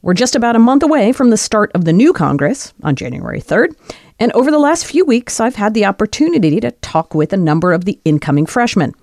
We're 0.00 0.14
just 0.14 0.36
about 0.36 0.54
a 0.54 0.60
month 0.60 0.84
away 0.84 1.12
from 1.12 1.30
the 1.30 1.36
start 1.36 1.72
of 1.74 1.84
the 1.84 1.92
new 1.92 2.12
Congress 2.12 2.72
on 2.84 2.94
January 2.94 3.40
3rd, 3.40 3.74
and 4.20 4.30
over 4.32 4.50
the 4.50 4.58
last 4.58 4.86
few 4.86 5.04
weeks, 5.04 5.40
I've 5.40 5.56
had 5.56 5.74
the 5.74 5.86
opportunity 5.86 6.60
to 6.60 6.70
talk 6.70 7.14
with 7.14 7.32
a 7.32 7.36
number 7.36 7.72
of 7.72 7.84
the 7.84 7.98
incoming 8.04 8.46
freshmen. 8.46 8.94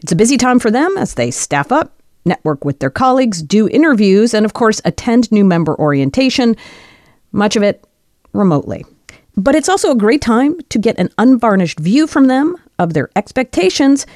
It's 0.00 0.12
a 0.12 0.16
busy 0.16 0.36
time 0.36 0.60
for 0.60 0.70
them 0.70 0.96
as 0.96 1.14
they 1.14 1.32
staff 1.32 1.72
up, 1.72 2.00
network 2.24 2.64
with 2.64 2.78
their 2.78 2.90
colleagues, 2.90 3.42
do 3.42 3.68
interviews, 3.68 4.32
and 4.32 4.46
of 4.46 4.54
course, 4.54 4.80
attend 4.84 5.30
new 5.32 5.44
member 5.44 5.76
orientation, 5.76 6.54
much 7.32 7.56
of 7.56 7.64
it 7.64 7.84
remotely. 8.32 8.84
But 9.36 9.56
it's 9.56 9.68
also 9.68 9.90
a 9.90 9.96
great 9.96 10.22
time 10.22 10.60
to 10.68 10.78
get 10.78 10.98
an 10.98 11.10
unvarnished 11.18 11.80
view 11.80 12.06
from 12.06 12.28
them 12.28 12.56
of 12.78 12.94
their 12.94 13.10
expectations 13.16 14.06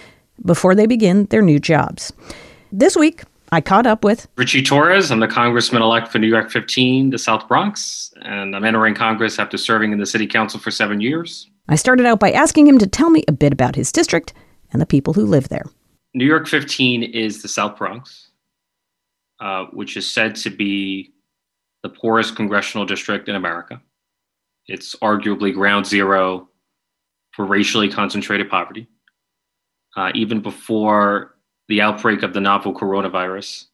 before 0.45 0.77
they 0.77 0.87
begin 0.87 1.27
their 1.27 1.43
new 1.43 1.59
jobs. 1.59 2.13
This 2.71 2.97
week, 2.97 3.23
I 3.53 3.61
caught 3.61 3.87
up 3.87 4.03
with 4.03 4.29
Ritchie 4.37 4.63
Torres. 4.63 5.11
I'm 5.11 5.21
the 5.21 5.29
congressman 5.29 5.83
elect 5.83 6.09
for 6.09 6.19
New 6.19 6.27
York 6.27 6.51
15, 6.51 7.11
the 7.11 7.19
South 7.19 7.47
Bronx, 7.47 8.11
and 8.23 8.57
I'm 8.57 8.65
entering 8.65 8.95
Congress 8.95 9.39
after 9.39 9.59
serving 9.59 9.93
in 9.93 9.99
the 9.99 10.07
city 10.07 10.27
council 10.27 10.59
for 10.59 10.71
seven 10.71 11.03
years. 11.03 11.51
I 11.69 11.77
started 11.77 12.07
out 12.07 12.19
by 12.19 12.33
asking 12.33 12.67
him 12.67 12.79
to 12.79 12.87
tell 12.87 13.11
me 13.11 13.25
a 13.29 13.33
bit 13.33 13.53
about 13.53 13.77
his 13.77 13.93
district 13.93 14.33
and 14.73 14.81
the 14.81 14.87
people 14.87 15.13
who 15.13 15.27
live 15.27 15.51
there. 15.51 15.67
New 16.15 16.25
York 16.25 16.49
15 16.49 17.03
is 17.03 17.43
the 17.43 17.49
South 17.49 17.77
Bronx, 17.77 18.31
uh, 19.39 19.67
which 19.67 19.99
is 19.99 20.11
said 20.11 20.35
to 20.37 20.49
be 20.49 21.13
the 21.83 21.91
poorest 21.91 22.35
congressional 22.35 22.87
district 22.87 23.29
in 23.29 23.35
America. 23.35 23.83
It's 24.67 24.97
arguably 24.97 25.53
ground 25.53 25.85
zero 25.85 26.49
for 27.33 27.45
racially 27.45 27.91
concentrated 27.91 28.49
poverty. 28.49 28.89
Uh, 29.95 30.11
even 30.15 30.41
before 30.41 31.32
the 31.73 31.81
outbreak 31.81 32.23
of 32.23 32.35
the 32.35 32.41
novel 32.41 32.75
coronavirus, 32.75 33.65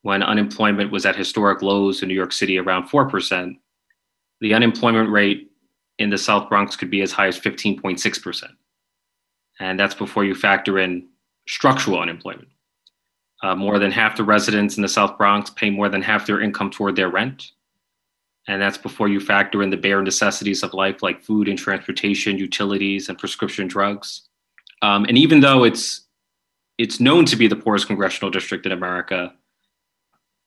when 0.00 0.22
unemployment 0.22 0.90
was 0.90 1.04
at 1.04 1.14
historic 1.14 1.60
lows 1.60 2.00
in 2.00 2.08
New 2.08 2.14
York 2.14 2.32
City 2.32 2.58
around 2.58 2.88
4%, 2.88 3.58
the 4.40 4.54
unemployment 4.54 5.10
rate 5.10 5.50
in 5.98 6.08
the 6.08 6.16
South 6.16 6.48
Bronx 6.48 6.76
could 6.76 6.90
be 6.90 7.02
as 7.02 7.12
high 7.12 7.26
as 7.26 7.38
15.6%. 7.38 8.44
And 9.60 9.78
that's 9.78 9.94
before 9.94 10.24
you 10.24 10.34
factor 10.34 10.78
in 10.78 11.08
structural 11.46 12.00
unemployment. 12.00 12.48
Uh, 13.42 13.54
more 13.54 13.78
than 13.78 13.90
half 13.90 14.16
the 14.16 14.24
residents 14.24 14.78
in 14.78 14.82
the 14.82 14.88
South 14.88 15.18
Bronx 15.18 15.50
pay 15.50 15.68
more 15.68 15.90
than 15.90 16.00
half 16.00 16.26
their 16.26 16.40
income 16.40 16.70
toward 16.70 16.96
their 16.96 17.10
rent. 17.10 17.52
And 18.48 18.62
that's 18.62 18.78
before 18.78 19.08
you 19.08 19.20
factor 19.20 19.62
in 19.62 19.68
the 19.68 19.76
bare 19.76 20.00
necessities 20.00 20.62
of 20.62 20.72
life 20.72 21.02
like 21.02 21.20
food 21.20 21.48
and 21.48 21.58
transportation, 21.58 22.38
utilities, 22.38 23.10
and 23.10 23.18
prescription 23.18 23.68
drugs. 23.68 24.22
Um, 24.80 25.04
and 25.04 25.18
even 25.18 25.40
though 25.40 25.64
it's 25.64 26.06
it's 26.80 26.98
known 26.98 27.26
to 27.26 27.36
be 27.36 27.46
the 27.46 27.56
poorest 27.56 27.86
congressional 27.86 28.30
district 28.30 28.64
in 28.64 28.72
America, 28.72 29.34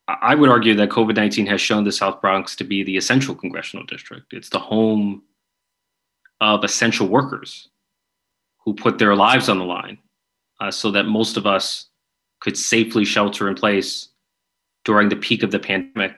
I 0.07 0.33
would 0.33 0.49
argue 0.49 0.73
that 0.75 0.89
COVID 0.89 1.15
19 1.15 1.45
has 1.45 1.61
shown 1.61 1.83
the 1.83 1.91
South 1.91 2.21
Bronx 2.21 2.55
to 2.55 2.63
be 2.63 2.83
the 2.83 2.97
essential 2.97 3.35
congressional 3.35 3.85
district. 3.85 4.33
It's 4.33 4.49
the 4.49 4.57
home 4.57 5.21
of 6.41 6.63
essential 6.63 7.07
workers 7.07 7.69
who 8.65 8.73
put 8.73 8.97
their 8.97 9.15
lives 9.15 9.47
on 9.47 9.59
the 9.59 9.63
line 9.63 9.99
uh, 10.59 10.71
so 10.71 10.89
that 10.91 11.03
most 11.03 11.37
of 11.37 11.45
us 11.45 11.89
could 12.39 12.57
safely 12.57 13.05
shelter 13.05 13.47
in 13.47 13.53
place 13.53 14.09
during 14.85 15.09
the 15.09 15.15
peak 15.15 15.43
of 15.43 15.51
the 15.51 15.59
pandemic. 15.59 16.17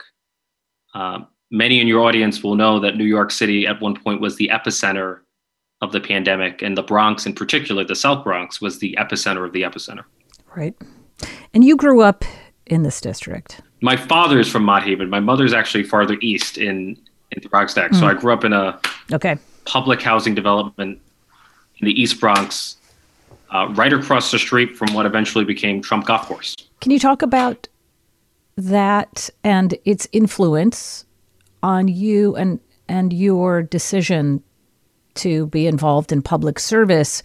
Uh, 0.93 1.19
many 1.51 1.81
in 1.81 1.87
your 1.87 2.01
audience 2.05 2.41
will 2.41 2.55
know 2.55 2.79
that 2.79 2.95
New 2.95 3.03
York 3.03 3.31
City 3.31 3.67
at 3.67 3.81
one 3.81 3.99
point 4.01 4.21
was 4.21 4.37
the 4.37 4.49
epicenter 4.53 5.19
of 5.81 5.91
the 5.91 5.99
pandemic, 5.99 6.61
and 6.61 6.77
the 6.77 6.83
Bronx, 6.83 7.25
in 7.25 7.33
particular, 7.33 7.83
the 7.83 7.95
South 7.95 8.23
Bronx, 8.23 8.61
was 8.61 8.79
the 8.79 8.95
epicenter 8.99 9.45
of 9.45 9.53
the 9.53 9.63
epicenter. 9.63 10.03
Right. 10.55 10.75
And 11.53 11.63
you 11.63 11.75
grew 11.75 12.01
up 12.01 12.23
in 12.65 12.83
this 12.83 13.01
district. 13.01 13.61
My 13.81 13.97
father 13.97 14.39
is 14.39 14.49
from 14.49 14.63
Mott 14.63 14.83
Haven. 14.83 15.09
My 15.09 15.19
mother's 15.19 15.53
actually 15.53 15.83
farther 15.83 16.17
east 16.21 16.57
in 16.57 16.97
in 17.31 17.41
the 17.41 17.49
Bronx 17.49 17.73
Mm. 17.73 17.95
So 17.95 18.07
I 18.07 18.13
grew 18.13 18.33
up 18.33 18.43
in 18.43 18.53
a 18.53 18.79
okay 19.13 19.37
public 19.65 20.01
housing 20.01 20.35
development 20.35 20.99
in 21.79 21.85
the 21.85 22.01
East 22.01 22.19
Bronx, 22.19 22.77
uh, 23.49 23.67
right 23.71 23.91
across 23.91 24.31
the 24.31 24.39
street 24.39 24.77
from 24.77 24.93
what 24.93 25.05
eventually 25.05 25.43
became 25.43 25.81
Trump 25.81 26.05
Golf 26.05 26.27
Course. 26.27 26.55
Can 26.81 26.91
you 26.91 26.99
talk 26.99 27.21
about 27.21 27.67
that 28.57 29.29
and 29.43 29.77
its 29.83 30.07
influence 30.11 31.05
on 31.61 31.87
you 31.87 32.35
and 32.35 32.59
and 32.87 33.11
your 33.11 33.63
decision 33.63 34.43
to 35.15 35.47
be 35.47 35.67
involved 35.67 36.11
in 36.11 36.21
public 36.21 36.59
service? 36.59 37.23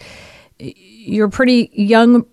You're 0.59 1.27
a 1.27 1.31
pretty 1.31 1.71
young 1.73 2.27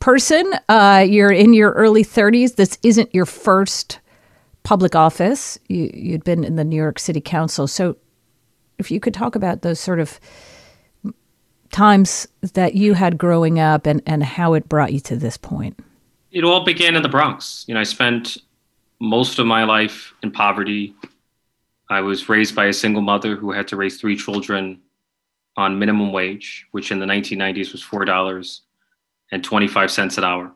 person. 0.00 0.52
Uh, 0.68 1.04
you're 1.08 1.32
in 1.32 1.54
your 1.54 1.72
early 1.72 2.04
30s. 2.04 2.56
This 2.56 2.78
isn't 2.82 3.14
your 3.14 3.26
first 3.26 4.00
public 4.62 4.94
office. 4.94 5.58
You, 5.68 5.90
you'd 5.94 6.24
been 6.24 6.44
in 6.44 6.56
the 6.56 6.64
New 6.64 6.76
York 6.76 6.98
City 6.98 7.20
Council. 7.20 7.66
So, 7.66 7.96
if 8.78 8.90
you 8.90 8.98
could 8.98 9.12
talk 9.12 9.34
about 9.34 9.60
those 9.60 9.78
sort 9.78 10.00
of 10.00 10.18
times 11.70 12.26
that 12.54 12.74
you 12.74 12.94
had 12.94 13.18
growing 13.18 13.58
up 13.58 13.86
and, 13.86 14.02
and 14.06 14.22
how 14.22 14.54
it 14.54 14.68
brought 14.68 14.92
you 14.92 15.00
to 15.00 15.16
this 15.16 15.36
point. 15.36 15.78
It 16.32 16.44
all 16.44 16.64
began 16.64 16.96
in 16.96 17.02
the 17.02 17.08
Bronx. 17.08 17.64
You 17.66 17.74
know, 17.74 17.80
I 17.80 17.84
spent 17.84 18.38
most 19.00 19.38
of 19.38 19.46
my 19.46 19.64
life 19.64 20.12
in 20.22 20.30
poverty. 20.30 20.94
I 21.88 22.00
was 22.00 22.28
raised 22.28 22.54
by 22.54 22.66
a 22.66 22.72
single 22.72 23.02
mother 23.02 23.36
who 23.36 23.52
had 23.52 23.68
to 23.68 23.76
raise 23.76 24.00
three 24.00 24.16
children 24.16 24.80
on 25.60 25.78
minimum 25.78 26.12
wage, 26.12 26.66
which 26.72 26.90
in 26.90 26.98
the 26.98 27.06
1990s 27.06 27.72
was 27.72 27.84
$4 27.84 28.60
and 29.32 29.44
25 29.44 29.90
cents 29.90 30.18
an 30.18 30.24
hour. 30.24 30.52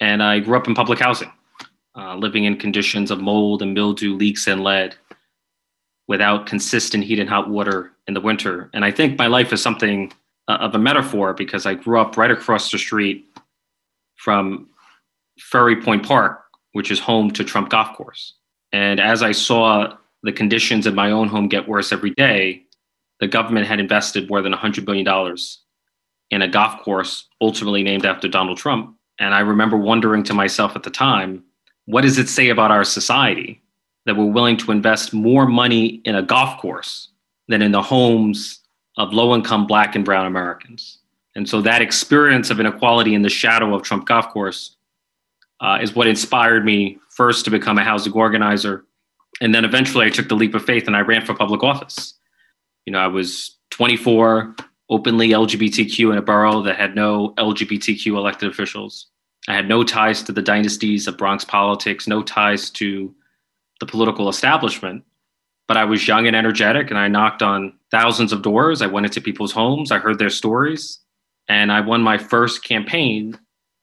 And 0.00 0.22
I 0.22 0.40
grew 0.40 0.56
up 0.56 0.66
in 0.66 0.74
public 0.74 0.98
housing, 0.98 1.32
uh, 1.96 2.16
living 2.16 2.44
in 2.44 2.56
conditions 2.56 3.10
of 3.10 3.20
mold 3.20 3.62
and 3.62 3.74
mildew, 3.74 4.14
leaks, 4.14 4.46
and 4.46 4.64
lead 4.64 4.96
without 6.08 6.46
consistent 6.46 7.04
heat 7.04 7.18
and 7.18 7.28
hot 7.28 7.48
water 7.48 7.92
in 8.06 8.14
the 8.14 8.20
winter. 8.20 8.70
And 8.74 8.84
I 8.84 8.90
think 8.90 9.18
my 9.18 9.26
life 9.26 9.52
is 9.52 9.62
something 9.62 10.12
uh, 10.48 10.58
of 10.60 10.74
a 10.74 10.78
metaphor 10.78 11.34
because 11.34 11.66
I 11.66 11.74
grew 11.74 12.00
up 12.00 12.16
right 12.16 12.30
across 12.30 12.70
the 12.70 12.78
street 12.78 13.26
from 14.16 14.68
Ferry 15.38 15.80
Point 15.80 16.06
Park, 16.06 16.42
which 16.72 16.90
is 16.90 16.98
home 16.98 17.30
to 17.32 17.44
Trump 17.44 17.70
Golf 17.70 17.96
Course. 17.96 18.34
And 18.72 19.00
as 19.00 19.22
I 19.22 19.32
saw 19.32 19.96
the 20.22 20.32
conditions 20.32 20.86
in 20.86 20.94
my 20.94 21.10
own 21.10 21.28
home 21.28 21.48
get 21.48 21.68
worse 21.68 21.92
every 21.92 22.10
day, 22.10 22.65
the 23.20 23.28
government 23.28 23.66
had 23.66 23.80
invested 23.80 24.28
more 24.28 24.42
than 24.42 24.52
$100 24.52 24.84
billion 24.84 25.36
in 26.30 26.42
a 26.42 26.48
golf 26.48 26.82
course 26.82 27.28
ultimately 27.40 27.82
named 27.82 28.04
after 28.04 28.28
Donald 28.28 28.58
Trump. 28.58 28.96
And 29.18 29.34
I 29.34 29.40
remember 29.40 29.76
wondering 29.76 30.22
to 30.24 30.34
myself 30.34 30.76
at 30.76 30.82
the 30.82 30.90
time, 30.90 31.42
what 31.86 32.02
does 32.02 32.18
it 32.18 32.28
say 32.28 32.48
about 32.48 32.70
our 32.70 32.84
society 32.84 33.62
that 34.04 34.16
we're 34.16 34.24
willing 34.24 34.56
to 34.58 34.72
invest 34.72 35.14
more 35.14 35.46
money 35.46 36.00
in 36.04 36.14
a 36.14 36.22
golf 36.22 36.60
course 36.60 37.08
than 37.48 37.62
in 37.62 37.72
the 37.72 37.82
homes 37.82 38.60
of 38.98 39.12
low 39.12 39.34
income 39.34 39.66
Black 39.66 39.94
and 39.94 40.04
Brown 40.04 40.26
Americans? 40.26 40.98
And 41.34 41.48
so 41.48 41.60
that 41.60 41.82
experience 41.82 42.50
of 42.50 42.60
inequality 42.60 43.14
in 43.14 43.22
the 43.22 43.28
shadow 43.28 43.74
of 43.74 43.82
Trump 43.82 44.06
Golf 44.06 44.28
Course 44.30 44.76
uh, 45.60 45.78
is 45.80 45.94
what 45.94 46.06
inspired 46.06 46.64
me 46.64 46.98
first 47.10 47.44
to 47.44 47.50
become 47.50 47.78
a 47.78 47.84
housing 47.84 48.12
organizer. 48.14 48.84
And 49.40 49.54
then 49.54 49.64
eventually 49.64 50.06
I 50.06 50.10
took 50.10 50.28
the 50.28 50.34
leap 50.34 50.54
of 50.54 50.64
faith 50.64 50.86
and 50.86 50.96
I 50.96 51.00
ran 51.00 51.24
for 51.24 51.34
public 51.34 51.62
office. 51.62 52.14
You 52.86 52.92
know, 52.92 53.00
I 53.00 53.08
was 53.08 53.56
24, 53.70 54.54
openly 54.88 55.30
LGBTQ 55.30 56.12
in 56.12 56.18
a 56.18 56.22
borough 56.22 56.62
that 56.62 56.76
had 56.76 56.94
no 56.94 57.34
LGBTQ 57.36 58.16
elected 58.16 58.48
officials. 58.48 59.08
I 59.48 59.54
had 59.54 59.68
no 59.68 59.84
ties 59.84 60.22
to 60.24 60.32
the 60.32 60.42
dynasties 60.42 61.06
of 61.06 61.18
Bronx 61.18 61.44
politics, 61.44 62.06
no 62.06 62.22
ties 62.22 62.70
to 62.70 63.14
the 63.80 63.86
political 63.86 64.28
establishment. 64.28 65.04
But 65.68 65.76
I 65.76 65.84
was 65.84 66.06
young 66.06 66.26
and 66.26 66.36
energetic, 66.36 66.90
and 66.90 66.98
I 66.98 67.08
knocked 67.08 67.42
on 67.42 67.72
thousands 67.90 68.32
of 68.32 68.42
doors. 68.42 68.82
I 68.82 68.86
went 68.86 69.06
into 69.06 69.20
people's 69.20 69.52
homes, 69.52 69.90
I 69.90 69.98
heard 69.98 70.18
their 70.18 70.30
stories, 70.30 71.00
and 71.48 71.72
I 71.72 71.80
won 71.80 72.02
my 72.02 72.18
first 72.18 72.64
campaign 72.64 73.38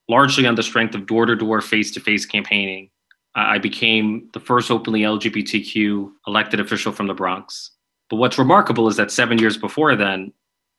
largely 0.10 0.46
on 0.46 0.56
the 0.56 0.64
strength 0.64 0.96
of 0.96 1.06
door 1.06 1.26
to 1.26 1.36
door, 1.36 1.62
face 1.62 1.92
to 1.92 2.00
face 2.00 2.26
campaigning. 2.26 2.90
I 3.36 3.58
became 3.58 4.30
the 4.34 4.40
first 4.40 4.70
openly 4.70 5.02
LGBTQ 5.02 6.12
elected 6.28 6.60
official 6.60 6.92
from 6.92 7.08
the 7.08 7.14
Bronx. 7.14 7.72
But 8.14 8.18
what's 8.18 8.38
remarkable 8.38 8.88
is 8.88 8.96
that 8.98 9.10
seven 9.10 9.40
years 9.40 9.58
before 9.58 9.96
then, 9.96 10.34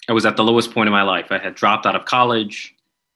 I 0.08 0.12
was 0.12 0.24
at 0.24 0.36
the 0.36 0.44
lowest 0.44 0.70
point 0.70 0.86
in 0.86 0.92
my 0.92 1.02
life. 1.02 1.32
I 1.32 1.38
had 1.38 1.56
dropped 1.56 1.84
out 1.84 1.96
of 1.96 2.04
college. 2.04 2.72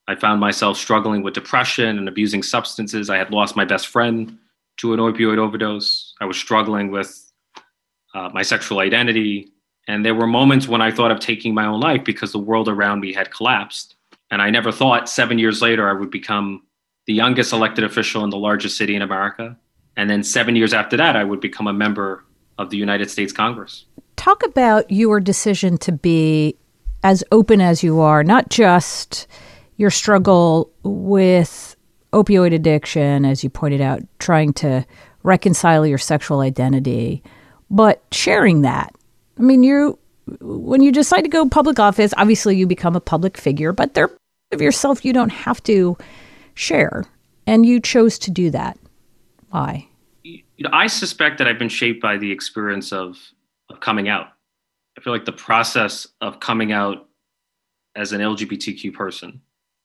I 0.09 0.17
found 0.17 0.41
myself 0.41 0.77
struggling 0.77 1.23
with 1.23 1.35
depression 1.35 1.99
and 1.99 2.09
abusing 2.09 2.43
substances. 2.43 3.11
I 3.11 3.17
had 3.17 3.31
lost 3.31 3.55
my 3.55 3.65
best 3.65 3.87
friend 3.87 4.37
to 4.79 4.93
an 4.93 4.99
opioid 4.99 5.39
overdose. 5.39 6.15
I 6.21 6.25
was 6.25 6.37
struggling 6.37 6.91
with 6.91 7.31
uh, 8.13 8.31
my 8.35 8.43
sexual 8.43 8.81
identity. 8.81 9.53
And 9.87 10.05
there 10.05 10.17
were 10.17 10.27
moments 10.27 10.67
when 10.67 10.81
I 10.81 10.91
thought 10.91 11.13
of 11.13 11.21
taking 11.21 11.55
my 11.55 11.67
own 11.67 11.79
life 11.79 12.03
because 12.03 12.33
the 12.33 12.41
world 12.41 12.69
around 12.69 12.99
me 12.99 13.13
had 13.13 13.31
collapsed. 13.31 13.95
And 14.33 14.43
I 14.43 14.51
never 14.51 14.73
thought 14.73 15.09
seven 15.09 15.39
years 15.39 15.63
later 15.63 15.89
I 15.89 15.93
would 15.93 16.11
become 16.11 16.65
the 17.07 17.15
youngest 17.15 17.53
elected 17.53 17.85
official 17.85 18.25
in 18.25 18.31
the 18.31 18.37
largest 18.37 18.77
city 18.77 18.97
in 18.97 19.03
America. 19.03 19.57
And 19.97 20.11
then 20.11 20.25
seven 20.25 20.57
years 20.57 20.75
after 20.75 20.97
that, 20.97 21.15
I 21.15 21.23
would 21.23 21.39
become 21.39 21.69
a 21.69 21.73
member 21.73 22.25
of 22.59 22.71
the 22.71 22.77
United 22.77 23.13
States 23.13 23.33
Congress. 23.33 23.85
Talk 24.19 24.45
about 24.45 24.91
your 24.91 25.21
decision 25.21 25.79
to 25.79 25.93
be 25.93 26.57
as 27.05 27.23
open 27.31 27.61
as 27.61 27.85
you 27.85 28.01
are, 28.01 28.25
not 28.25 28.51
just 28.51 29.29
your 29.77 29.91
struggle 29.91 30.71
with 30.83 31.77
opioid 32.13 32.53
addiction, 32.53 33.25
as 33.25 33.45
you 33.45 33.49
pointed 33.49 33.81
out, 33.81 34.01
trying 34.19 34.53
to 34.55 34.85
reconcile 35.23 35.87
your 35.87 35.99
sexual 35.99 36.41
identity, 36.41 37.23
but 37.71 38.03
sharing 38.11 38.63
that. 38.63 38.93
I 39.39 39.43
mean, 39.43 39.63
you 39.63 39.97
when 40.41 40.83
you 40.83 40.91
decide 40.93 41.23
to 41.23 41.29
go 41.29 41.49
public 41.49 41.79
office, 41.79 42.13
obviously 42.17 42.57
you 42.57 42.67
become 42.67 42.97
a 42.97 43.01
public 43.01 43.39
figure, 43.39 43.73
but 43.73 43.95
there 43.95 44.11
of 44.51 44.61
yourself 44.61 45.05
you 45.05 45.13
don't 45.13 45.31
have 45.31 45.63
to 45.63 45.97
share, 46.55 47.05
and 47.47 47.65
you 47.65 47.79
chose 47.81 48.19
to 48.19 48.33
do 48.33 48.51
that. 48.51 48.77
Why? 49.51 49.87
You 50.25 50.43
know, 50.59 50.71
I 50.73 50.89
suspect 50.89 51.39
that 51.39 51.47
I've 51.47 51.59
been 51.59 51.69
shaped 51.69 52.03
by 52.03 52.19
the 52.19 52.33
experience 52.33 52.93
of 52.93 53.17
of 53.71 53.81
coming 53.81 54.09
out. 54.09 54.29
I 54.97 55.01
feel 55.01 55.13
like 55.13 55.25
the 55.25 55.33
process 55.33 56.07
of 56.21 56.41
coming 56.41 56.73
out 56.73 57.09
as 57.95 58.13
an 58.13 58.21
LGBTQ 58.21 58.93
person, 58.95 59.41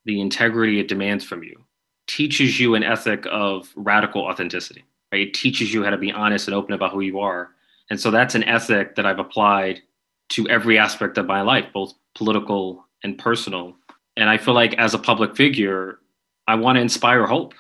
the 0.06 0.22
integrity 0.22 0.80
it 0.80 0.88
demands 0.88 1.24
from 1.24 1.44
you, 1.44 1.64
teaches 2.08 2.60
you 2.60 2.76
an 2.76 2.84
ethic 2.84 3.26
of 3.32 3.72
radical 3.76 4.24
authenticity. 4.24 4.84
Right? 5.12 5.28
It 5.28 5.34
teaches 5.34 5.74
you 5.74 5.84
how 5.84 5.92
to 5.92 5.98
be 5.98 6.12
honest 6.12 6.48
and 6.48 6.56
open 6.56 6.74
about 6.74 6.92
who 6.92 7.02
you 7.02 7.20
are. 7.20 7.52
And 7.90 8.00
so 8.00 8.10
that's 8.10 8.36
an 8.36 8.44
ethic 8.46 8.96
that 8.96 9.06
I've 9.06 9.20
applied 9.20 9.82
to 10.30 10.48
every 10.50 10.80
aspect 10.80 11.18
of 11.18 11.28
my 11.28 11.42
life, 11.42 11.66
both 11.74 11.94
political 12.16 12.86
and 13.04 13.18
personal. 13.18 13.76
And 14.18 14.30
I 14.30 14.38
feel 14.38 14.56
like 14.56 14.74
as 14.76 14.94
a 14.94 15.00
public 15.00 15.36
figure, 15.36 16.00
I 16.48 16.56
want 16.56 16.78
to 16.78 16.82
inspire 16.82 17.26
hope. 17.26 17.54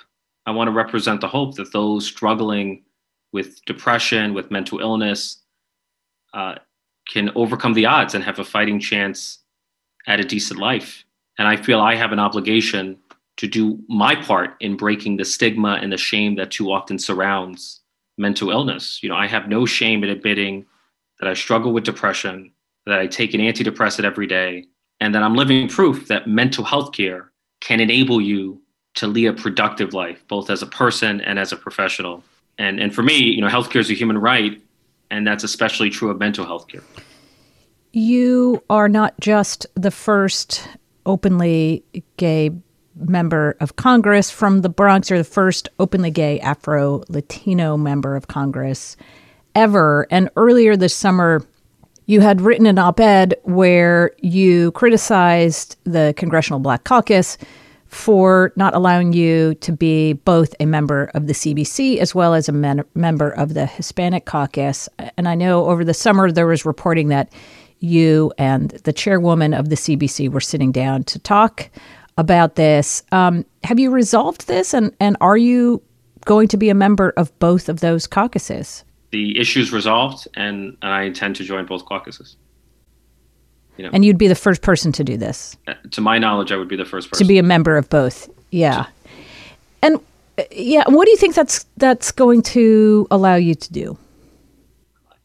I 0.45 0.51
want 0.51 0.67
to 0.67 0.71
represent 0.71 1.21
the 1.21 1.27
hope 1.27 1.55
that 1.55 1.71
those 1.71 2.05
struggling 2.05 2.83
with 3.31 3.63
depression, 3.65 4.33
with 4.33 4.51
mental 4.51 4.79
illness, 4.79 5.42
uh, 6.33 6.55
can 7.07 7.31
overcome 7.35 7.73
the 7.73 7.85
odds 7.85 8.15
and 8.15 8.23
have 8.23 8.39
a 8.39 8.43
fighting 8.43 8.79
chance 8.79 9.39
at 10.07 10.19
a 10.19 10.23
decent 10.23 10.59
life. 10.59 11.03
And 11.37 11.47
I 11.47 11.55
feel 11.55 11.79
I 11.79 11.95
have 11.95 12.11
an 12.11 12.19
obligation 12.19 12.97
to 13.37 13.47
do 13.47 13.79
my 13.87 14.15
part 14.15 14.55
in 14.59 14.77
breaking 14.77 15.17
the 15.17 15.25
stigma 15.25 15.79
and 15.81 15.91
the 15.91 15.97
shame 15.97 16.35
that 16.35 16.51
too 16.51 16.71
often 16.71 16.99
surrounds 16.99 17.81
mental 18.17 18.51
illness. 18.51 19.01
You 19.01 19.09
know, 19.09 19.15
I 19.15 19.27
have 19.27 19.47
no 19.47 19.65
shame 19.65 20.03
in 20.03 20.09
admitting 20.09 20.65
that 21.19 21.29
I 21.29 21.33
struggle 21.33 21.73
with 21.73 21.83
depression, 21.83 22.51
that 22.85 22.99
I 22.99 23.07
take 23.07 23.33
an 23.33 23.41
antidepressant 23.41 24.03
every 24.03 24.27
day, 24.27 24.65
and 24.99 25.15
that 25.15 25.23
I'm 25.23 25.35
living 25.35 25.67
proof 25.67 26.07
that 26.07 26.27
mental 26.27 26.63
health 26.63 26.91
care 26.91 27.31
can 27.61 27.79
enable 27.79 28.21
you 28.21 28.61
to 28.95 29.07
lead 29.07 29.27
a 29.27 29.33
productive 29.33 29.93
life, 29.93 30.23
both 30.27 30.49
as 30.49 30.61
a 30.61 30.67
person 30.67 31.21
and 31.21 31.39
as 31.39 31.51
a 31.51 31.57
professional. 31.57 32.23
And, 32.59 32.79
and 32.79 32.93
for 32.93 33.01
me, 33.01 33.17
you 33.17 33.41
know, 33.41 33.47
healthcare 33.47 33.79
is 33.79 33.89
a 33.89 33.95
human 33.95 34.17
right, 34.17 34.61
and 35.09 35.25
that's 35.25 35.43
especially 35.43 35.89
true 35.89 36.09
of 36.09 36.19
mental 36.19 36.45
health 36.45 36.67
care. 36.67 36.83
You 37.91 38.63
are 38.69 38.89
not 38.89 39.13
just 39.19 39.67
the 39.75 39.91
first 39.91 40.67
openly 41.05 41.83
gay 42.17 42.51
member 42.95 43.55
of 43.59 43.75
Congress 43.75 44.31
from 44.31 44.61
the 44.61 44.69
Bronx. 44.69 45.09
You're 45.09 45.19
the 45.19 45.25
first 45.25 45.69
openly 45.79 46.11
gay 46.11 46.39
Afro 46.39 47.03
Latino 47.09 47.77
member 47.77 48.15
of 48.15 48.27
Congress 48.27 48.97
ever. 49.55 50.07
And 50.09 50.29
earlier 50.35 50.75
this 50.75 50.95
summer, 50.95 51.45
you 52.05 52.21
had 52.21 52.41
written 52.41 52.65
an 52.65 52.77
op 52.77 52.99
ed 52.99 53.35
where 53.43 54.11
you 54.19 54.71
criticized 54.71 55.77
the 55.83 56.13
Congressional 56.17 56.59
Black 56.59 56.83
Caucus 56.83 57.37
for 57.93 58.51
not 58.55 58.73
allowing 58.73 59.13
you 59.13 59.55
to 59.55 59.71
be 59.71 60.13
both 60.13 60.55
a 60.59 60.65
member 60.65 61.11
of 61.13 61.27
the 61.27 61.33
CBC 61.33 61.97
as 61.97 62.15
well 62.15 62.33
as 62.33 62.49
a 62.49 62.51
men- 62.51 62.83
member 62.95 63.29
of 63.29 63.53
the 63.53 63.65
Hispanic 63.65 64.25
Caucus. 64.25 64.89
And 65.17 65.27
I 65.27 65.35
know 65.35 65.65
over 65.67 65.85
the 65.85 65.93
summer 65.93 66.31
there 66.31 66.47
was 66.47 66.65
reporting 66.65 67.09
that 67.09 67.31
you 67.79 68.33
and 68.37 68.71
the 68.71 68.93
chairwoman 68.93 69.53
of 69.53 69.69
the 69.69 69.75
CBC 69.75 70.29
were 70.31 70.41
sitting 70.41 70.71
down 70.71 71.03
to 71.03 71.19
talk 71.19 71.69
about 72.17 72.55
this. 72.55 73.03
Um, 73.11 73.45
have 73.63 73.79
you 73.79 73.91
resolved 73.91 74.47
this, 74.47 74.73
and, 74.73 74.95
and 74.99 75.17
are 75.19 75.37
you 75.37 75.81
going 76.25 76.47
to 76.47 76.57
be 76.57 76.69
a 76.69 76.75
member 76.75 77.13
of 77.17 77.37
both 77.39 77.69
of 77.69 77.81
those 77.81 78.07
caucuses? 78.07 78.83
The 79.11 79.39
issue's 79.39 79.71
resolved, 79.71 80.27
and, 80.35 80.77
and 80.81 80.91
I 80.91 81.03
intend 81.03 81.35
to 81.37 81.43
join 81.43 81.65
both 81.65 81.85
caucuses. 81.85 82.37
You 83.77 83.85
know, 83.85 83.89
and 83.93 84.05
you'd 84.05 84.17
be 84.17 84.27
the 84.27 84.35
first 84.35 84.61
person 84.61 84.91
to 84.93 85.03
do 85.03 85.17
this. 85.17 85.57
Uh, 85.67 85.73
to 85.91 86.01
my 86.01 86.19
knowledge, 86.19 86.51
I 86.51 86.57
would 86.57 86.67
be 86.67 86.75
the 86.75 86.85
first 86.85 87.09
person 87.09 87.25
to 87.25 87.27
be 87.27 87.39
a 87.39 87.43
member 87.43 87.77
of 87.77 87.89
both. 87.89 88.29
Yeah, 88.51 88.85
and 89.81 89.99
uh, 90.37 90.43
yeah, 90.51 90.83
what 90.87 91.05
do 91.05 91.11
you 91.11 91.17
think 91.17 91.35
that's 91.35 91.65
that's 91.77 92.11
going 92.11 92.41
to 92.43 93.07
allow 93.09 93.35
you 93.35 93.55
to 93.55 93.73
do? 93.73 93.97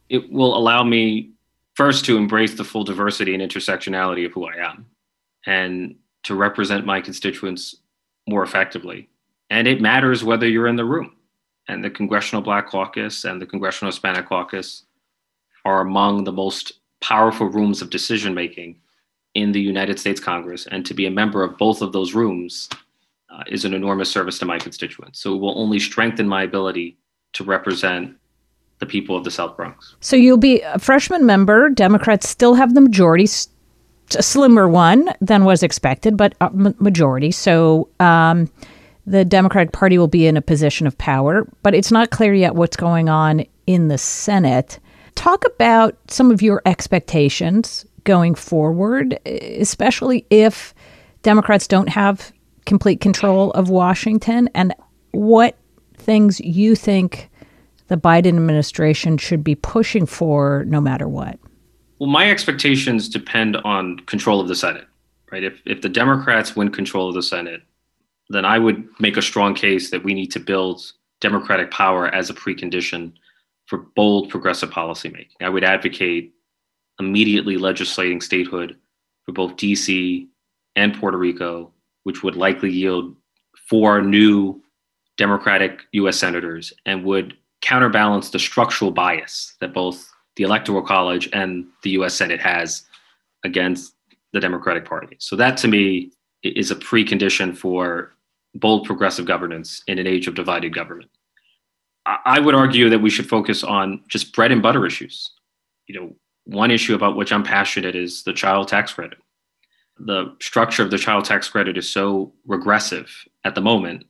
It 0.08 0.32
will 0.32 0.56
allow 0.56 0.82
me 0.82 1.30
first 1.74 2.04
to 2.06 2.16
embrace 2.16 2.54
the 2.54 2.64
full 2.64 2.84
diversity 2.84 3.34
and 3.34 3.42
intersectionality 3.42 4.24
of 4.24 4.32
who 4.32 4.46
I 4.46 4.56
am, 4.56 4.86
and 5.46 5.94
to 6.24 6.34
represent 6.34 6.86
my 6.86 7.00
constituents 7.00 7.76
more 8.28 8.42
effectively. 8.42 9.08
And 9.50 9.66
it 9.66 9.80
matters 9.80 10.22
whether 10.22 10.46
you're 10.46 10.66
in 10.66 10.76
the 10.76 10.84
room. 10.84 11.14
And 11.68 11.84
the 11.84 11.90
Congressional 11.90 12.42
Black 12.42 12.68
Caucus 12.68 13.24
and 13.24 13.40
the 13.40 13.46
Congressional 13.46 13.92
Hispanic 13.92 14.26
Caucus 14.26 14.84
are 15.64 15.80
among 15.80 16.24
the 16.24 16.32
most 16.32 16.72
powerful 17.00 17.46
rooms 17.46 17.82
of 17.82 17.90
decision 17.90 18.34
making 18.34 18.76
in 19.34 19.52
the 19.52 19.60
United 19.60 19.98
States 19.98 20.20
Congress. 20.20 20.66
And 20.70 20.84
to 20.86 20.94
be 20.94 21.06
a 21.06 21.10
member 21.10 21.42
of 21.42 21.56
both 21.58 21.82
of 21.82 21.92
those 21.92 22.14
rooms 22.14 22.68
uh, 23.30 23.44
is 23.46 23.64
an 23.64 23.74
enormous 23.74 24.10
service 24.10 24.38
to 24.38 24.46
my 24.46 24.58
constituents. 24.58 25.20
So 25.20 25.34
it 25.34 25.38
will 25.38 25.58
only 25.58 25.78
strengthen 25.78 26.28
my 26.28 26.42
ability 26.42 26.98
to 27.34 27.44
represent 27.44 28.16
the 28.78 28.86
people 28.86 29.16
of 29.16 29.24
the 29.24 29.30
South 29.30 29.56
Bronx. 29.56 29.96
So 30.00 30.16
you'll 30.16 30.36
be 30.38 30.60
a 30.62 30.78
freshman 30.78 31.26
member. 31.26 31.68
Democrats 31.68 32.28
still 32.28 32.54
have 32.54 32.74
the 32.74 32.80
majority, 32.80 33.24
a 33.24 34.22
slimmer 34.22 34.68
one 34.68 35.10
than 35.20 35.44
was 35.44 35.62
expected, 35.62 36.16
but 36.16 36.34
a 36.40 36.50
majority. 36.52 37.30
So 37.30 37.88
um, 38.00 38.50
the 39.06 39.24
Democratic 39.24 39.72
Party 39.72 39.98
will 39.98 40.08
be 40.08 40.26
in 40.26 40.36
a 40.36 40.42
position 40.42 40.86
of 40.86 40.96
power, 40.98 41.46
but 41.62 41.74
it's 41.74 41.90
not 41.90 42.10
clear 42.10 42.32
yet 42.32 42.54
what's 42.54 42.76
going 42.76 43.08
on 43.08 43.44
in 43.66 43.88
the 43.88 43.98
Senate. 43.98 44.78
Talk 45.18 45.44
about 45.44 45.98
some 46.06 46.30
of 46.30 46.42
your 46.42 46.62
expectations 46.64 47.84
going 48.04 48.36
forward, 48.36 49.18
especially 49.26 50.24
if 50.30 50.72
Democrats 51.22 51.66
don't 51.66 51.88
have 51.88 52.32
complete 52.66 53.00
control 53.00 53.50
of 53.50 53.68
Washington, 53.68 54.48
and 54.54 54.72
what 55.10 55.58
things 55.94 56.38
you 56.38 56.76
think 56.76 57.30
the 57.88 57.96
Biden 57.96 58.28
administration 58.28 59.18
should 59.18 59.42
be 59.42 59.56
pushing 59.56 60.06
for 60.06 60.64
no 60.68 60.80
matter 60.80 61.08
what. 61.08 61.36
Well, 61.98 62.08
my 62.08 62.30
expectations 62.30 63.08
depend 63.08 63.56
on 63.56 63.98
control 64.06 64.40
of 64.40 64.46
the 64.46 64.54
Senate, 64.54 64.86
right? 65.32 65.42
If, 65.42 65.60
if 65.66 65.82
the 65.82 65.88
Democrats 65.88 66.54
win 66.54 66.70
control 66.70 67.08
of 67.08 67.16
the 67.16 67.24
Senate, 67.24 67.62
then 68.28 68.44
I 68.44 68.60
would 68.60 68.86
make 69.00 69.16
a 69.16 69.22
strong 69.22 69.56
case 69.56 69.90
that 69.90 70.04
we 70.04 70.14
need 70.14 70.30
to 70.30 70.38
build 70.38 70.92
Democratic 71.20 71.72
power 71.72 72.06
as 72.06 72.30
a 72.30 72.34
precondition 72.34 73.14
for 73.68 73.78
bold 73.94 74.30
progressive 74.30 74.70
policymaking. 74.70 75.28
I 75.40 75.50
would 75.50 75.62
advocate 75.62 76.32
immediately 76.98 77.58
legislating 77.58 78.20
statehood 78.20 78.76
for 79.24 79.32
both 79.32 79.56
DC 79.56 80.26
and 80.74 80.98
Puerto 80.98 81.18
Rico, 81.18 81.70
which 82.04 82.22
would 82.22 82.34
likely 82.34 82.70
yield 82.72 83.14
four 83.68 84.00
new 84.00 84.60
Democratic 85.18 85.82
US 85.92 86.16
senators 86.16 86.72
and 86.86 87.04
would 87.04 87.36
counterbalance 87.60 88.30
the 88.30 88.38
structural 88.38 88.90
bias 88.90 89.54
that 89.60 89.74
both 89.74 90.10
the 90.36 90.44
Electoral 90.44 90.82
College 90.82 91.28
and 91.32 91.66
the 91.82 91.90
US 91.90 92.14
Senate 92.14 92.40
has 92.40 92.84
against 93.44 93.94
the 94.32 94.40
Democratic 94.40 94.86
Party. 94.86 95.16
So, 95.18 95.36
that 95.36 95.56
to 95.58 95.68
me 95.68 96.12
is 96.42 96.70
a 96.70 96.76
precondition 96.76 97.56
for 97.56 98.14
bold 98.54 98.86
progressive 98.86 99.26
governance 99.26 99.82
in 99.88 99.98
an 99.98 100.06
age 100.06 100.26
of 100.26 100.34
divided 100.34 100.74
government. 100.74 101.10
I 102.24 102.40
would 102.40 102.54
argue 102.54 102.88
that 102.88 103.00
we 103.00 103.10
should 103.10 103.28
focus 103.28 103.62
on 103.62 104.02
just 104.08 104.34
bread 104.34 104.50
and 104.50 104.62
butter 104.62 104.86
issues. 104.86 105.30
You 105.86 106.00
know, 106.00 106.16
one 106.44 106.70
issue 106.70 106.94
about 106.94 107.16
which 107.16 107.32
I'm 107.32 107.42
passionate 107.42 107.94
is 107.94 108.22
the 108.22 108.32
child 108.32 108.68
tax 108.68 108.92
credit. 108.94 109.18
The 109.98 110.34
structure 110.40 110.82
of 110.82 110.90
the 110.90 110.96
child 110.98 111.26
tax 111.26 111.48
credit 111.48 111.76
is 111.76 111.90
so 111.90 112.32
regressive 112.46 113.10
at 113.44 113.54
the 113.54 113.60
moment 113.60 114.06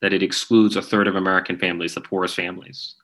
that 0.00 0.12
it 0.12 0.22
excludes 0.22 0.74
a 0.74 0.82
third 0.82 1.06
of 1.06 1.14
American 1.14 1.58
families, 1.58 1.94
the 1.94 2.00
poorest 2.00 2.34
families. 2.34 2.94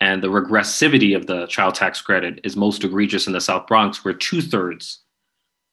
And 0.00 0.22
the 0.22 0.28
regressivity 0.28 1.14
of 1.14 1.26
the 1.26 1.46
child 1.46 1.76
tax 1.76 2.00
credit 2.00 2.40
is 2.42 2.56
most 2.56 2.82
egregious 2.82 3.28
in 3.28 3.32
the 3.32 3.40
South 3.40 3.68
Bronx, 3.68 4.04
where 4.04 4.14
two 4.14 4.42
thirds 4.42 5.00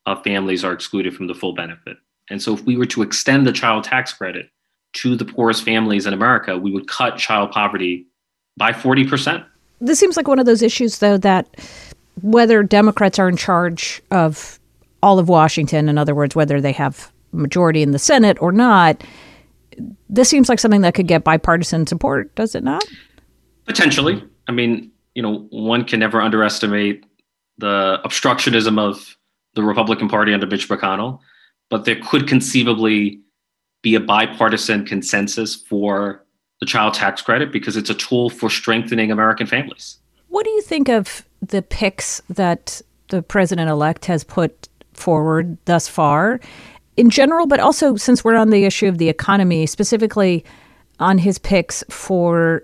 of 0.05 0.23
families 0.23 0.63
are 0.63 0.73
excluded 0.73 1.15
from 1.15 1.25
the 1.25 1.33
full 1.33 1.53
benefit. 1.53 1.97
And 2.29 2.39
so, 2.39 2.53
if 2.53 2.63
we 2.63 2.77
were 2.77 2.85
to 2.85 3.01
extend 3.01 3.47
the 3.47 3.51
child 3.51 3.83
tax 3.83 4.13
credit 4.13 4.51
to 4.93 5.15
the 5.15 5.25
poorest 5.25 5.63
families 5.63 6.05
in 6.05 6.13
America, 6.13 6.57
we 6.57 6.71
would 6.71 6.87
cut 6.87 7.17
child 7.17 7.51
poverty 7.51 8.07
by 8.57 8.71
40%. 8.71 9.45
This 9.81 9.99
seems 9.99 10.17
like 10.17 10.27
one 10.27 10.39
of 10.39 10.45
those 10.45 10.61
issues, 10.61 10.99
though, 10.99 11.17
that 11.17 11.47
whether 12.21 12.63
Democrats 12.63 13.17
are 13.19 13.29
in 13.29 13.37
charge 13.37 14.01
of 14.11 14.59
all 15.01 15.19
of 15.19 15.29
Washington, 15.29 15.87
in 15.87 15.97
other 15.97 16.13
words, 16.13 16.35
whether 16.35 16.59
they 16.59 16.73
have 16.73 17.11
majority 17.31 17.81
in 17.81 17.91
the 17.91 17.99
Senate 17.99 18.41
or 18.41 18.51
not, 18.51 19.03
this 20.09 20.27
seems 20.27 20.49
like 20.49 20.59
something 20.59 20.81
that 20.81 20.93
could 20.93 21.07
get 21.07 21.23
bipartisan 21.23 21.87
support, 21.87 22.33
does 22.35 22.55
it 22.55 22.63
not? 22.63 22.83
Potentially. 23.65 24.21
I 24.47 24.51
mean, 24.51 24.91
you 25.15 25.21
know, 25.21 25.47
one 25.51 25.85
can 25.85 25.99
never 25.99 26.19
underestimate 26.21 27.05
the 27.57 27.99
obstructionism 28.03 28.79
of 28.79 29.15
the 29.53 29.63
Republican 29.63 30.09
Party 30.09 30.33
under 30.33 30.47
Mitch 30.47 30.67
McConnell, 30.67 31.19
but 31.69 31.85
there 31.85 31.99
could 32.01 32.27
conceivably 32.27 33.21
be 33.81 33.95
a 33.95 33.99
bipartisan 33.99 34.85
consensus 34.85 35.55
for 35.55 36.23
the 36.59 36.65
child 36.65 36.93
tax 36.93 37.21
credit 37.21 37.51
because 37.51 37.77
it's 37.77 37.89
a 37.89 37.95
tool 37.95 38.29
for 38.29 38.49
strengthening 38.49 39.11
American 39.11 39.47
families. 39.47 39.97
What 40.27 40.43
do 40.43 40.51
you 40.51 40.61
think 40.61 40.89
of 40.89 41.25
the 41.41 41.61
picks 41.61 42.21
that 42.29 42.81
the 43.07 43.21
president 43.21 43.69
elect 43.69 44.05
has 44.05 44.23
put 44.23 44.67
forward 44.93 45.57
thus 45.65 45.87
far 45.87 46.39
in 46.97 47.09
general, 47.09 47.47
but 47.47 47.59
also 47.59 47.95
since 47.95 48.23
we're 48.23 48.35
on 48.35 48.49
the 48.49 48.65
issue 48.65 48.87
of 48.87 48.97
the 48.97 49.09
economy, 49.09 49.65
specifically 49.65 50.43
on 50.99 51.17
his 51.17 51.39
picks 51.39 51.83
for 51.89 52.63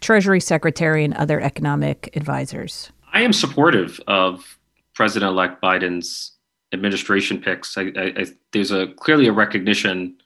Treasury 0.00 0.40
Secretary 0.40 1.04
and 1.04 1.14
other 1.14 1.40
economic 1.40 2.10
advisors? 2.16 2.90
I 3.12 3.22
am 3.22 3.32
supportive 3.32 4.00
of 4.08 4.58
President 4.94 5.30
elect 5.30 5.62
Biden's 5.62 6.32
administration 6.72 7.40
picks. 7.40 7.78
I, 7.78 7.92
I, 7.96 8.12
I, 8.16 8.26
there's 8.52 8.72
a 8.72 8.88
clearly 8.88 9.28
a 9.28 9.32
recognition 9.32 10.16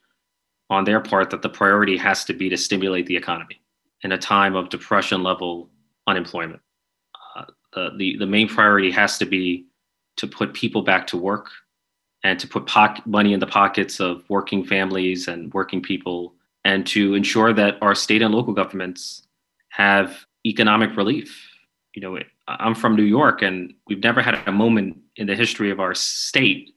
on 0.70 0.84
their 0.84 1.00
part 1.00 1.30
that 1.30 1.42
the 1.42 1.48
priority 1.48 1.96
has 1.96 2.24
to 2.24 2.32
be 2.32 2.48
to 2.48 2.56
stimulate 2.56 3.06
the 3.06 3.16
economy 3.16 3.60
in 4.02 4.12
a 4.12 4.18
time 4.18 4.54
of 4.54 4.70
depression 4.70 5.22
level 5.22 5.68
unemployment. 6.06 6.60
Uh, 7.36 7.44
the, 7.74 7.90
the, 7.98 8.16
the 8.18 8.26
main 8.26 8.48
priority 8.48 8.90
has 8.90 9.18
to 9.18 9.26
be 9.26 9.66
to 10.16 10.26
put 10.26 10.54
people 10.54 10.82
back 10.82 11.06
to 11.08 11.16
work 11.16 11.48
and 12.22 12.38
to 12.38 12.46
put 12.46 12.66
pocket 12.66 13.04
money 13.06 13.32
in 13.32 13.40
the 13.40 13.46
pockets 13.46 14.00
of 14.00 14.22
working 14.28 14.64
families 14.64 15.28
and 15.28 15.52
working 15.52 15.82
people 15.82 16.34
and 16.64 16.86
to 16.86 17.14
ensure 17.14 17.52
that 17.52 17.78
our 17.82 17.94
state 17.94 18.22
and 18.22 18.34
local 18.34 18.52
governments 18.52 19.26
have 19.70 20.24
economic 20.46 20.96
relief. 20.96 21.48
You 21.94 22.02
know, 22.02 22.18
I'm 22.46 22.74
from 22.74 22.94
New 22.94 23.04
York 23.04 23.42
and 23.42 23.74
we've 23.86 24.02
never 24.02 24.20
had 24.20 24.38
a 24.46 24.52
moment 24.52 24.98
in 25.16 25.26
the 25.26 25.34
history 25.34 25.70
of 25.70 25.80
our 25.80 25.94
state 25.94 26.70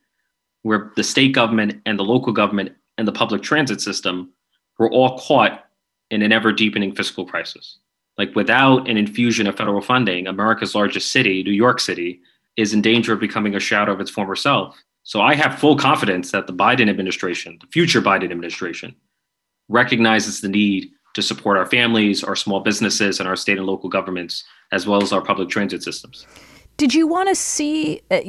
where 0.63 0.91
the 0.95 1.03
state 1.03 1.33
government 1.33 1.81
and 1.85 1.99
the 1.99 2.03
local 2.03 2.31
government 2.31 2.71
and 2.97 3.07
the 3.07 3.11
public 3.11 3.41
transit 3.41 3.81
system 3.81 4.31
were 4.77 4.91
all 4.91 5.17
caught 5.19 5.65
in 6.11 6.21
an 6.21 6.31
ever 6.31 6.51
deepening 6.51 6.95
fiscal 6.95 7.25
crisis. 7.25 7.77
Like 8.17 8.35
without 8.35 8.87
an 8.87 8.97
infusion 8.97 9.47
of 9.47 9.57
federal 9.57 9.81
funding, 9.81 10.27
America's 10.27 10.75
largest 10.75 11.11
city, 11.11 11.43
New 11.43 11.51
York 11.51 11.79
City, 11.79 12.21
is 12.57 12.73
in 12.73 12.81
danger 12.81 13.13
of 13.13 13.19
becoming 13.19 13.55
a 13.55 13.59
shadow 13.59 13.91
of 13.91 13.99
its 13.99 14.11
former 14.11 14.35
self. 14.35 14.77
So 15.03 15.21
I 15.21 15.33
have 15.35 15.59
full 15.59 15.75
confidence 15.75 16.31
that 16.31 16.47
the 16.47 16.53
Biden 16.53 16.89
administration, 16.89 17.57
the 17.59 17.67
future 17.67 18.01
Biden 18.01 18.31
administration, 18.31 18.95
recognizes 19.67 20.41
the 20.41 20.49
need 20.49 20.91
to 21.15 21.21
support 21.21 21.57
our 21.57 21.65
families, 21.65 22.23
our 22.23 22.35
small 22.35 22.59
businesses, 22.59 23.19
and 23.19 23.27
our 23.27 23.35
state 23.35 23.57
and 23.57 23.65
local 23.65 23.89
governments, 23.89 24.43
as 24.71 24.87
well 24.87 25.01
as 25.01 25.11
our 25.11 25.21
public 25.21 25.49
transit 25.49 25.83
systems. 25.83 26.25
Did 26.77 26.93
you 26.93 27.07
want 27.07 27.29
to 27.29 27.35
see 27.35 28.01
uh, 28.09 28.21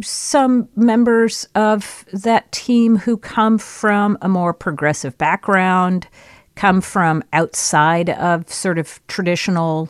some 0.00 0.68
members 0.76 1.46
of 1.54 2.04
that 2.12 2.50
team 2.52 2.96
who 2.96 3.16
come 3.16 3.58
from 3.58 4.18
a 4.22 4.28
more 4.28 4.52
progressive 4.52 5.16
background, 5.18 6.08
come 6.56 6.80
from 6.80 7.22
outside 7.32 8.10
of 8.10 8.48
sort 8.50 8.78
of 8.78 9.04
traditional 9.06 9.88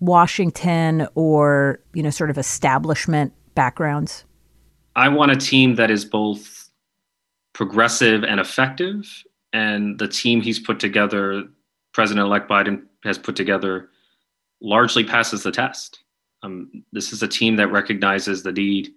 Washington 0.00 1.06
or, 1.14 1.80
you 1.94 2.02
know, 2.02 2.10
sort 2.10 2.30
of 2.30 2.38
establishment 2.38 3.32
backgrounds? 3.54 4.24
I 4.96 5.08
want 5.08 5.32
a 5.32 5.36
team 5.36 5.76
that 5.76 5.90
is 5.90 6.04
both 6.04 6.68
progressive 7.52 8.24
and 8.24 8.40
effective. 8.40 9.06
And 9.52 9.98
the 9.98 10.08
team 10.08 10.40
he's 10.40 10.58
put 10.58 10.80
together, 10.80 11.44
President 11.92 12.26
elect 12.26 12.48
Biden 12.48 12.82
has 13.04 13.18
put 13.18 13.36
together, 13.36 13.90
largely 14.60 15.04
passes 15.04 15.42
the 15.42 15.52
test. 15.52 15.98
Um, 16.42 16.84
this 16.92 17.12
is 17.12 17.22
a 17.22 17.28
team 17.28 17.56
that 17.56 17.68
recognizes 17.68 18.42
the 18.42 18.52
need 18.52 18.90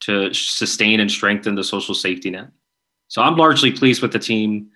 to 0.00 0.32
sustain 0.32 1.00
and 1.00 1.10
strengthen 1.10 1.54
the 1.54 1.64
social 1.64 1.94
safety 1.94 2.30
net. 2.30 2.48
So 3.08 3.22
I'm 3.22 3.36
largely 3.36 3.70
pleased 3.70 4.02
with 4.02 4.12
the 4.12 4.18
team. 4.18 4.68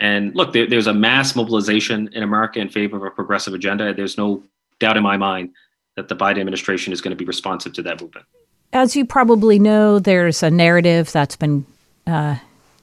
And 0.00 0.34
look, 0.34 0.52
there, 0.52 0.66
there's 0.66 0.86
a 0.86 0.94
mass 0.94 1.34
mobilization 1.34 2.08
in 2.12 2.22
America 2.22 2.60
in 2.60 2.68
favor 2.68 2.96
of 2.96 3.02
a 3.02 3.10
progressive 3.10 3.54
agenda. 3.54 3.92
There's 3.92 4.16
no 4.16 4.42
doubt 4.78 4.96
in 4.96 5.02
my 5.02 5.16
mind 5.16 5.50
that 5.96 6.08
the 6.08 6.16
Biden 6.16 6.38
administration 6.38 6.92
is 6.92 7.00
going 7.00 7.10
to 7.10 7.16
be 7.16 7.24
responsive 7.24 7.72
to 7.74 7.82
that 7.82 8.00
movement. 8.00 8.26
As 8.72 8.94
you 8.94 9.04
probably 9.04 9.58
know, 9.58 9.98
there's 9.98 10.42
a 10.42 10.50
narrative 10.50 11.10
that's 11.10 11.36
been 11.36 11.66
uh, 12.06 12.36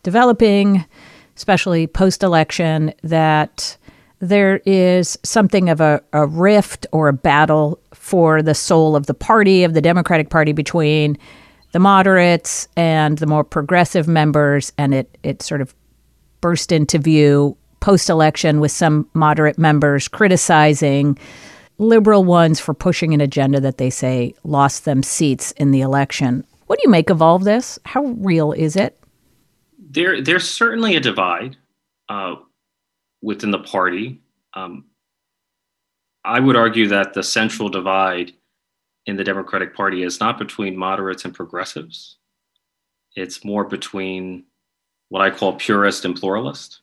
developing, 0.03 0.84
especially 1.38 1.88
post 1.88 2.24
election, 2.24 2.93
that 3.03 3.77
there 4.19 4.57
is 4.65 5.17
something 5.24 5.69
of 5.69 5.79
a, 5.79 6.01
a 6.12 6.25
rift 6.25 6.88
or 6.91 7.07
a 7.07 7.13
battle 7.13 7.79
for 7.93 8.41
the 8.41 8.55
soul 8.55 8.95
of 8.95 9.05
the 9.05 9.13
party, 9.13 9.63
of 9.63 9.74
the 9.74 9.81
Democratic 9.81 10.29
Party, 10.29 10.51
between 10.51 11.17
the 11.75 11.79
moderates 11.79 12.70
and 12.77 13.17
the 13.17 13.27
more 13.27 13.44
progressive 13.44 14.08
members, 14.08 14.72
and 14.77 14.94
it 14.94 15.17
it 15.24 15.41
sort 15.41 15.60
of 15.60 15.75
burst 16.39 16.72
into 16.72 16.98
view 16.98 17.58
post 17.82 18.10
election 18.10 18.62
with 18.62 18.72
some 18.72 19.10
moderate 19.13 19.58
members 19.58 20.08
criticizing 20.08 21.20
liberal 21.77 22.24
ones 22.24 22.62
for 22.62 22.74
pushing 22.74 23.13
an 23.13 23.20
agenda 23.20 23.60
that 23.60 23.77
they 23.77 23.89
say 23.89 24.34
lost 24.46 24.86
them 24.86 25.03
seats 25.03 25.51
in 25.58 25.72
the 25.72 25.82
election. 25.82 26.46
What 26.67 26.79
do 26.79 26.84
you 26.86 26.89
make 26.89 27.10
of 27.10 27.22
all 27.22 27.36
of 27.36 27.44
this? 27.44 27.77
How 27.84 28.05
real 28.05 28.53
is 28.53 28.77
it? 28.77 28.98
There, 29.77 30.22
there's 30.22 30.50
certainly 30.50 30.96
a 30.96 31.01
divide 31.01 31.58
uh, 32.08 32.36
within 33.22 33.51
the 33.51 33.60
party. 33.60 34.22
Um, 34.53 34.86
I 36.24 36.39
would 36.39 36.55
argue 36.55 36.88
that 36.88 37.13
the 37.13 37.22
central 37.22 37.67
divide 37.67 38.32
in 39.06 39.16
the 39.16 39.24
Democratic 39.24 39.76
Party 39.76 40.04
is 40.04 40.20
not 40.20 40.38
between 40.38 40.78
moderates 40.78 41.26
and 41.26 41.34
progressives. 41.34 42.18
It's 43.16 43.46
more 43.46 43.64
between 43.64 44.46
what 45.10 45.22
I 45.22 45.30
call 45.30 45.54
purist 45.54 46.06
and 46.06 46.16
pluralist. 46.16 46.80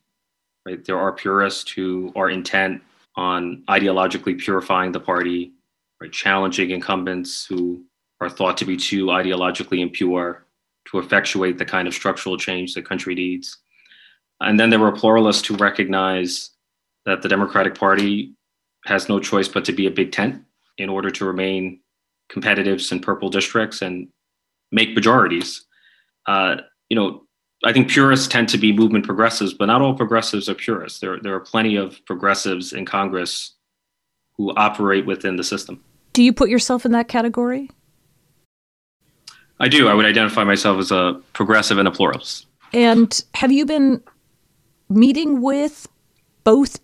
Right? 0.64 0.84
There 0.84 0.98
are 0.98 1.12
purists 1.12 1.70
who 1.72 2.12
are 2.14 2.30
intent 2.30 2.82
on 3.16 3.64
ideologically 3.68 4.38
purifying 4.38 4.92
the 4.92 5.00
party, 5.00 5.52
right? 6.00 6.12
challenging 6.12 6.70
incumbents 6.70 7.44
who 7.44 7.84
are 8.20 8.30
thought 8.30 8.56
to 8.58 8.64
be 8.64 8.76
too 8.76 9.06
ideologically 9.06 9.80
impure 9.80 10.46
to 10.86 10.98
effectuate 10.98 11.58
the 11.58 11.64
kind 11.64 11.88
of 11.88 11.94
structural 11.94 12.36
change 12.36 12.74
the 12.74 12.82
country 12.82 13.14
needs. 13.14 13.58
And 14.40 14.58
then 14.58 14.70
there 14.70 14.78
were 14.78 14.92
pluralists 14.92 15.46
who 15.46 15.56
recognize 15.56 16.50
that 17.04 17.22
the 17.22 17.28
Democratic 17.28 17.74
Party 17.74 18.34
has 18.86 19.08
no 19.08 19.18
choice 19.18 19.48
but 19.48 19.64
to 19.64 19.72
be 19.72 19.86
a 19.86 19.90
big 19.90 20.12
tent 20.12 20.42
in 20.78 20.88
order 20.88 21.10
to 21.10 21.24
remain 21.24 21.80
competitives 22.30 22.92
in 22.92 23.00
purple 23.00 23.28
districts 23.28 23.82
and 23.82 24.08
make 24.70 24.94
majorities. 24.94 25.64
Uh, 26.26 26.56
you 26.88 26.96
know, 26.96 27.22
I 27.64 27.72
think 27.72 27.88
purists 27.88 28.26
tend 28.26 28.48
to 28.50 28.58
be 28.58 28.72
movement 28.72 29.04
progressives, 29.04 29.54
but 29.54 29.66
not 29.66 29.82
all 29.82 29.94
progressives 29.94 30.48
are 30.48 30.54
purists. 30.54 30.98
There, 31.00 31.18
there 31.20 31.34
are 31.34 31.40
plenty 31.40 31.76
of 31.76 32.04
progressives 32.06 32.72
in 32.72 32.84
Congress 32.86 33.54
who 34.36 34.54
operate 34.56 35.06
within 35.06 35.36
the 35.36 35.44
system. 35.44 35.82
Do 36.12 36.22
you 36.22 36.32
put 36.32 36.48
yourself 36.48 36.84
in 36.84 36.92
that 36.92 37.08
category? 37.08 37.70
I 39.60 39.68
do. 39.68 39.88
I 39.88 39.94
would 39.94 40.06
identify 40.06 40.42
myself 40.42 40.80
as 40.80 40.90
a 40.90 41.20
progressive 41.34 41.78
and 41.78 41.86
a 41.86 41.90
pluralist. 41.90 42.46
And 42.72 43.22
have 43.34 43.52
you 43.52 43.64
been 43.64 44.02
meeting 44.88 45.40
with 45.40 45.88
both 46.44 46.80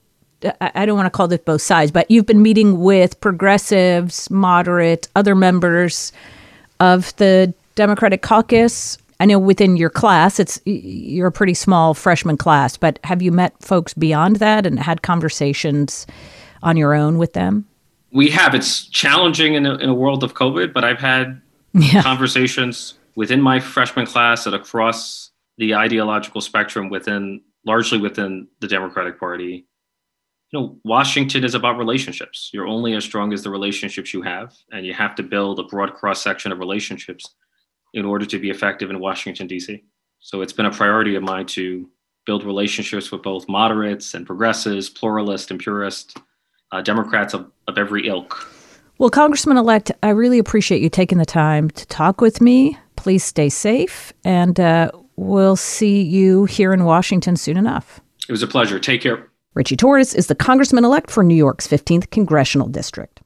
I 0.60 0.86
don't 0.86 0.96
want 0.96 1.06
to 1.06 1.10
call 1.10 1.28
this 1.28 1.40
both 1.40 1.62
sides, 1.62 1.90
but 1.90 2.10
you've 2.10 2.26
been 2.26 2.42
meeting 2.42 2.80
with 2.80 3.20
progressives, 3.20 4.30
moderate, 4.30 5.08
other 5.16 5.34
members 5.34 6.12
of 6.78 7.14
the 7.16 7.52
Democratic 7.74 8.22
caucus. 8.22 8.98
I 9.20 9.26
know 9.26 9.38
within 9.38 9.76
your 9.76 9.90
class, 9.90 10.38
it's 10.38 10.60
you're 10.64 11.26
a 11.26 11.32
pretty 11.32 11.54
small 11.54 11.92
freshman 11.92 12.36
class, 12.36 12.76
but 12.76 13.00
have 13.02 13.20
you 13.20 13.32
met 13.32 13.60
folks 13.60 13.94
beyond 13.94 14.36
that 14.36 14.64
and 14.64 14.78
had 14.78 15.02
conversations 15.02 16.06
on 16.62 16.76
your 16.76 16.94
own 16.94 17.18
with 17.18 17.32
them? 17.32 17.66
We 18.12 18.30
have. 18.30 18.54
It's 18.54 18.86
challenging 18.86 19.54
in 19.54 19.66
a, 19.66 19.74
in 19.74 19.88
a 19.88 19.94
world 19.94 20.22
of 20.22 20.34
COVID, 20.34 20.72
but 20.72 20.84
I've 20.84 21.00
had 21.00 21.40
yeah. 21.72 22.02
conversations 22.02 22.94
within 23.16 23.42
my 23.42 23.58
freshman 23.58 24.06
class 24.06 24.46
and 24.46 24.54
across 24.54 25.30
the 25.58 25.74
ideological 25.74 26.40
spectrum 26.40 26.88
within 26.88 27.42
largely 27.66 27.98
within 27.98 28.46
the 28.60 28.68
Democratic 28.68 29.18
Party 29.18 29.66
you 30.50 30.58
know, 30.58 30.78
Washington 30.84 31.44
is 31.44 31.54
about 31.54 31.76
relationships. 31.76 32.50
You're 32.52 32.66
only 32.66 32.94
as 32.94 33.04
strong 33.04 33.32
as 33.32 33.42
the 33.42 33.50
relationships 33.50 34.14
you 34.14 34.22
have, 34.22 34.54
and 34.72 34.86
you 34.86 34.94
have 34.94 35.14
to 35.16 35.22
build 35.22 35.58
a 35.58 35.64
broad 35.64 35.94
cross 35.94 36.22
section 36.22 36.52
of 36.52 36.58
relationships 36.58 37.34
in 37.92 38.04
order 38.04 38.24
to 38.24 38.38
be 38.38 38.50
effective 38.50 38.90
in 38.90 38.98
Washington, 38.98 39.46
D.C. 39.46 39.82
So 40.20 40.40
it's 40.40 40.52
been 40.52 40.66
a 40.66 40.70
priority 40.70 41.14
of 41.16 41.22
mine 41.22 41.46
to 41.46 41.88
build 42.24 42.44
relationships 42.44 43.10
with 43.10 43.22
both 43.22 43.48
moderates 43.48 44.14
and 44.14 44.26
progressives, 44.26 44.88
pluralists 44.88 45.50
and 45.50 45.60
purists, 45.60 46.14
uh, 46.72 46.80
Democrats 46.80 47.34
of, 47.34 47.50
of 47.66 47.78
every 47.78 48.06
ilk. 48.06 48.46
Well, 48.98 49.10
Congressman 49.10 49.56
elect, 49.56 49.92
I 50.02 50.10
really 50.10 50.38
appreciate 50.38 50.82
you 50.82 50.90
taking 50.90 51.18
the 51.18 51.26
time 51.26 51.70
to 51.70 51.86
talk 51.86 52.20
with 52.20 52.40
me. 52.40 52.76
Please 52.96 53.22
stay 53.22 53.48
safe, 53.48 54.12
and 54.24 54.58
uh, 54.58 54.90
we'll 55.16 55.56
see 55.56 56.02
you 56.02 56.46
here 56.46 56.72
in 56.72 56.84
Washington 56.84 57.36
soon 57.36 57.56
enough. 57.56 58.00
It 58.28 58.32
was 58.32 58.42
a 58.42 58.48
pleasure. 58.48 58.80
Take 58.80 59.02
care. 59.02 59.27
Ritchie 59.54 59.76
Torres 59.76 60.14
is 60.14 60.26
the 60.26 60.34
congressman 60.34 60.84
elect 60.84 61.10
for 61.10 61.24
New 61.24 61.34
York's 61.34 61.66
15th 61.66 62.10
congressional 62.10 62.68
district. 62.68 63.22